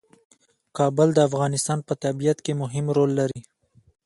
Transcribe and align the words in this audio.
کابل 0.77 1.07
د 1.13 1.19
افغانستان 1.29 1.79
په 1.87 1.93
طبیعت 2.03 2.37
کې 2.45 2.53
مهم 2.61 2.85
رول 2.97 3.11
لري. 3.19 3.41